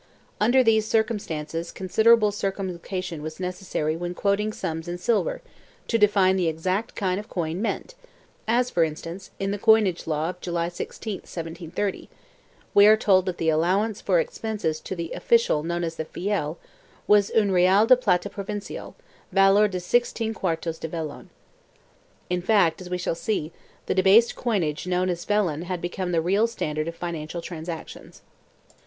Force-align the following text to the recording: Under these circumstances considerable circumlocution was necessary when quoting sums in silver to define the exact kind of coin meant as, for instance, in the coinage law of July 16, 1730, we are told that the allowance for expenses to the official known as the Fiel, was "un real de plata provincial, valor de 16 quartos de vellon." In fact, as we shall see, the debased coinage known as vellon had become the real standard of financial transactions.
Under 0.39 0.63
these 0.63 0.87
circumstances 0.87 1.71
considerable 1.71 2.31
circumlocution 2.31 3.21
was 3.21 3.39
necessary 3.39 3.95
when 3.95 4.15
quoting 4.15 4.51
sums 4.51 4.87
in 4.87 4.97
silver 4.97 5.43
to 5.87 5.97
define 5.99 6.37
the 6.37 6.47
exact 6.47 6.95
kind 6.95 7.19
of 7.19 7.29
coin 7.29 7.61
meant 7.61 7.93
as, 8.47 8.71
for 8.71 8.83
instance, 8.83 9.29
in 9.37 9.51
the 9.51 9.59
coinage 9.59 10.07
law 10.07 10.29
of 10.31 10.41
July 10.41 10.69
16, 10.69 11.17
1730, 11.17 12.09
we 12.73 12.87
are 12.87 12.97
told 12.97 13.27
that 13.27 13.37
the 13.37 13.49
allowance 13.49 14.01
for 14.01 14.19
expenses 14.19 14.79
to 14.79 14.95
the 14.95 15.11
official 15.11 15.61
known 15.61 15.83
as 15.83 15.97
the 15.97 16.05
Fiel, 16.05 16.57
was 17.05 17.29
"un 17.35 17.51
real 17.51 17.85
de 17.85 17.95
plata 17.95 18.27
provincial, 18.27 18.95
valor 19.31 19.67
de 19.67 19.79
16 19.79 20.33
quartos 20.33 20.79
de 20.79 20.87
vellon." 20.89 21.29
In 22.27 22.41
fact, 22.41 22.81
as 22.81 22.89
we 22.89 22.97
shall 22.97 23.13
see, 23.13 23.51
the 23.85 23.93
debased 23.93 24.35
coinage 24.35 24.87
known 24.87 25.09
as 25.11 25.25
vellon 25.25 25.65
had 25.65 25.79
become 25.79 26.11
the 26.11 26.21
real 26.21 26.47
standard 26.47 26.87
of 26.87 26.95
financial 26.95 27.39
transactions. 27.43 28.23